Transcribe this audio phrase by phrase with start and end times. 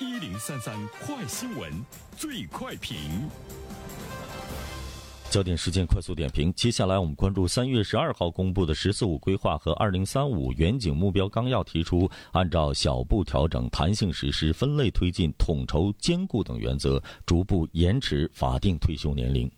[0.00, 0.72] 一零三三
[1.04, 1.72] 快新闻，
[2.16, 2.96] 最快评。
[5.28, 19.50] 焦点事件快速点评，接下来我们关注三月十二号公布的“十四五”规划和二零三五远景目标纲要提出，按照小步调整、弹性实施、分类推进、统筹兼顾等原则，逐步延迟法定退休年龄。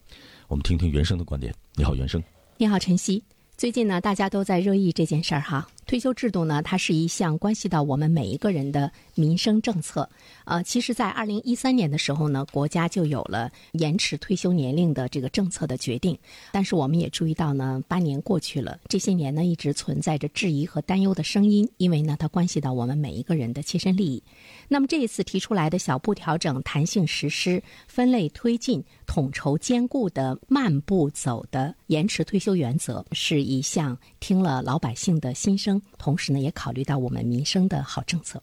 [0.48, 1.54] 我们听听袁生的观点。
[1.74, 2.22] 你好，袁生。
[2.56, 3.22] 你好，晨曦。
[3.58, 5.68] 最近呢，大家都在热议这件事儿哈。
[5.90, 10.08] 退休制度呢，它是一项关系到我们每一个人的民生政策。
[10.44, 16.16] 呃，其实，在二零一三年的时候呢，国家就有了延迟退休年龄的这个政策的决定。
[16.52, 24.22] 但是，我们也注意到呢，八年过去了，这些年呢，一直存在着质疑和担忧的声音，因为呢，它关系到我们每一个人的切身利益。
[24.68, 35.79] 那么，这一次提出来的小步调整、弹性实施、分类推进、统筹兼顾的慢步走的延迟退休原则，是一项听了老百姓的心声。
[35.98, 38.42] 同时呢，也考虑到我们民生的好政策，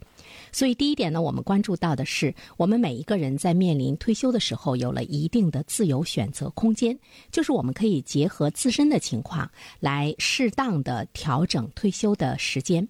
[0.51, 6.97] 所以第一点呢，我们关注到的是，我们每一个人在面临退休的时候，有了一定的自由选择空间，
[7.31, 12.87] 就是我们可以结合自身的情况来适当的调整退休的时间。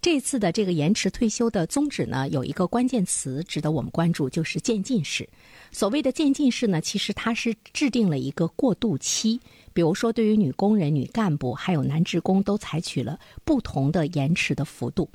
[0.00, 5.28] 这次的这个延迟退休的宗旨呢，有一个关键词值得我们关注，就是渐进式。
[5.70, 9.40] 所谓的渐进式呢，其实它是制定了一个过渡期。
[9.72, 15.08] 比如说，对于女工人、女干部还有男职工，都采取了不同的延迟的幅度。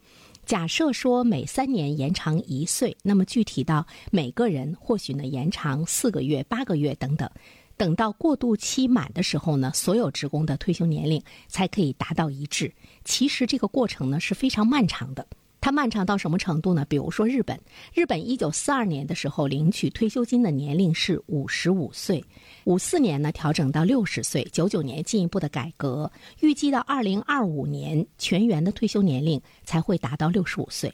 [0.45, 7.30] 假设说每三年延长一岁，那么具体到每个人，或许呢延长四个月、八个月等等。
[7.75, 12.73] 等到过渡期满的时候呢，所有职工的退休年龄才可以达到一致。
[13.03, 15.25] 其实这个过程呢是非常漫长的。
[15.59, 16.85] 它漫长到什么程度呢？
[16.89, 17.57] 比如说日本，
[17.94, 22.21] 日本一九四二年的时候领取退休金的年龄是五十五岁，
[22.66, 30.94] 五四年呢调整到六十岁，九九年进一步的改革，预计到二零二五年全员的退休年龄才会达到六十五岁。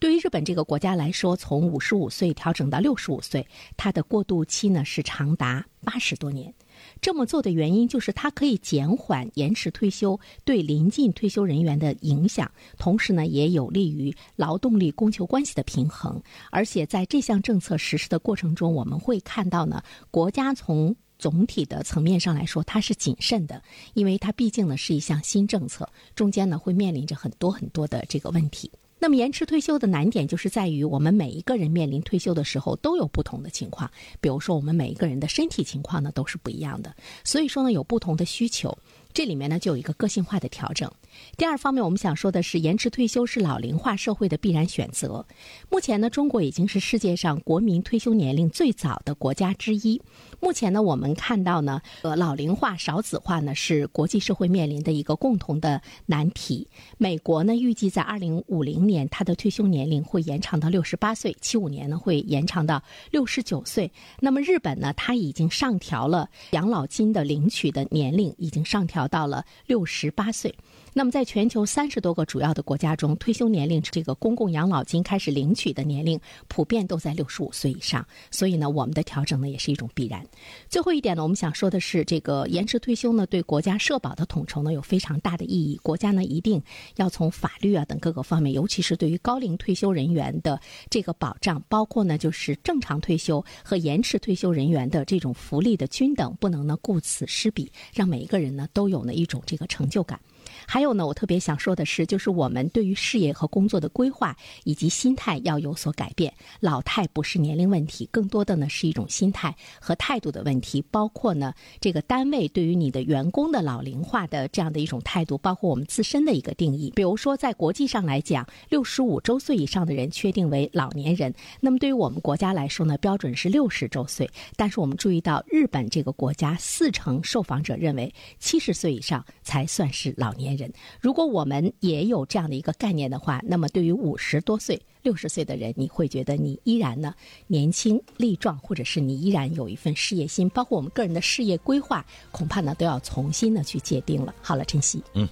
[0.00, 3.46] 对于日本这个国家来说，从五十五岁调整到六十五岁，
[3.76, 6.54] 它的过渡期呢是长达八十多年。
[7.00, 16.22] 这么做的原因就是它可以减缓延迟退休对临近退休人员的影响，同时呢也有利于劳动力供求关系的平衡。
[16.50, 23.60] 而且在这项政策实施的过程中，我们会看到呢，国家从总体的层面上来说，它是谨慎的，
[23.94, 28.70] 因为它毕竟呢是一项新政策，中间呢会面临着很多很多的这个问题。
[28.98, 36.94] 那么延迟退休的难点就是在于，我们每一个人面临退休的时候都有不同的情况，比如说我们每一个人的身体情况呢都是不一样的，
[37.24, 38.76] 所以说呢有不同的需求。
[39.14, 40.90] 这里面呢就有一个个性化的调整。
[41.36, 45.26] 第二方面，我们想说的是，延迟退休是老龄化社会的必然选择。
[45.70, 50.00] 目前呢，中国已经是世界上国民退休年龄最早的国家之一。
[50.38, 56.68] 目前呢，我们看到呢，呃，老龄化、少子化呢是国际社会面临的一个共同的难题。
[56.96, 62.80] 美国呢，预计在二零五零年，它的退休年龄会延长到六十八岁；七五年呢，会延长到
[63.10, 63.90] 六十九岁。
[64.20, 69.08] 那么日本呢，它已经上调了养老金的领取的年龄，已经上调。
[69.08, 70.54] 到了六十八岁，
[70.98, 78.04] 那么在全球三十多个主要的国家中，退休年龄这个公共养老金开始领取的年龄普遍都在六十五岁以上。
[78.32, 80.26] 所以呢，我们的调整呢也是一种必然。
[80.68, 85.76] 最后一点呢，我们想说的是，这个延迟退休呢对国家社保的统筹呢有非常大的意义。
[85.84, 86.60] 国家呢一定
[86.96, 90.60] 要从法律啊等各个方面，尤其是对于高龄退休人员的
[90.90, 99.04] 这个保障，包括呢就是正常退休和延迟退休人员的这种福利的均等，不能呢顾此失彼，让每一个人呢都有。
[99.04, 100.18] 呢一种这个成就感。
[100.66, 106.32] 还有呢，我特别想说的是，就是我们对于事业和工作的规划以及心态要有所改变。
[106.60, 110.82] 老态不是年龄问题，更多的呢是一种心态和态度的问题。
[110.90, 116.92] 包括呢，这个单位对于你的员工的老龄化的这样的一种态度，包括我们自身的一个定义。
[116.94, 121.34] 比如说，在国际上来讲，六十五周岁以上的人确定为老年人。
[121.60, 124.28] 那么对于我们国家来说呢，标准是六十周岁。
[124.56, 130.58] 但是我们注意到，日本这个国家四成受访者认为七十岁以上才算是老年年。
[130.58, 137.14] 人，如果我们也有这样的一个概念的话，那么对于五十多岁、六十岁的人，你会觉得你依然呢
[137.46, 144.34] 年轻力壮，或者是你依然有一份事业心，包括我们个人的事业规划，恐怕呢都要重新的去界定了。
[144.42, 145.28] 好了，晨曦，嗯，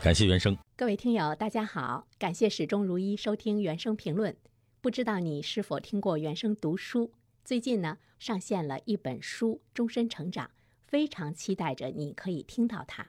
[0.00, 4.36] 感谢原生，各位听友，大家好，感谢始终如一收听原声评论。
[4.80, 7.10] 不知道你是否听过原声读书？
[7.44, 10.46] 最近呢上线了一本书《终身成长》，
[10.86, 13.08] 非常期待着你可以听到它。